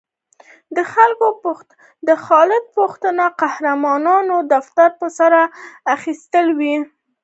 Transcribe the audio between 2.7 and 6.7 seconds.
پښتون قهقهاوو دفتر په سر اخیستی و.